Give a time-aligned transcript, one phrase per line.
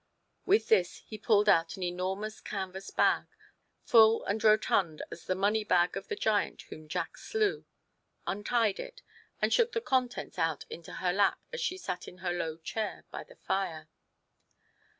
[0.47, 3.27] With this he pulled out an enormous canvas bag,
[3.83, 7.65] full and rotund as the money bag of the giant whom Jack slew,
[8.25, 9.03] untied it,
[9.43, 13.05] and shook the contents out into her lap as she sat in her low chair
[13.11, 13.89] by the fire.